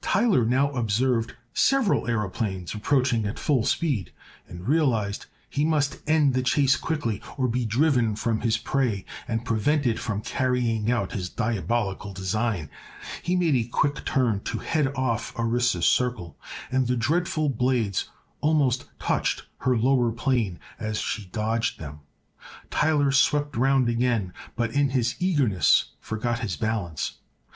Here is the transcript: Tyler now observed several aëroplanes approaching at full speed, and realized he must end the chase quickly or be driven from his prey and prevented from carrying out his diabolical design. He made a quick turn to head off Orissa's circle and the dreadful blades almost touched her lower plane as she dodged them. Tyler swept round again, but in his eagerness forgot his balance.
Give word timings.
Tyler 0.00 0.44
now 0.46 0.70
observed 0.70 1.34
several 1.52 2.02
aëroplanes 2.02 2.76
approaching 2.76 3.26
at 3.26 3.40
full 3.40 3.64
speed, 3.64 4.12
and 4.46 4.68
realized 4.68 5.26
he 5.50 5.64
must 5.64 5.98
end 6.08 6.32
the 6.32 6.44
chase 6.44 6.76
quickly 6.76 7.20
or 7.36 7.48
be 7.48 7.66
driven 7.66 8.14
from 8.14 8.42
his 8.42 8.56
prey 8.56 9.04
and 9.26 9.44
prevented 9.44 9.98
from 9.98 10.22
carrying 10.22 10.92
out 10.92 11.10
his 11.10 11.28
diabolical 11.28 12.12
design. 12.12 12.70
He 13.20 13.34
made 13.34 13.56
a 13.56 13.64
quick 13.68 14.04
turn 14.04 14.42
to 14.44 14.58
head 14.58 14.92
off 14.94 15.34
Orissa's 15.36 15.86
circle 15.86 16.36
and 16.70 16.86
the 16.86 16.96
dreadful 16.96 17.48
blades 17.48 18.08
almost 18.40 18.84
touched 19.00 19.44
her 19.62 19.76
lower 19.76 20.12
plane 20.12 20.60
as 20.78 21.00
she 21.00 21.24
dodged 21.26 21.80
them. 21.80 21.98
Tyler 22.70 23.10
swept 23.10 23.56
round 23.56 23.88
again, 23.88 24.32
but 24.54 24.70
in 24.72 24.90
his 24.90 25.16
eagerness 25.18 25.86
forgot 25.98 26.38
his 26.38 26.54
balance. 26.54 27.14